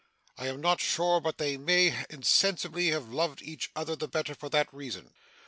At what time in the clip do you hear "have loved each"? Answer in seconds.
2.87-3.69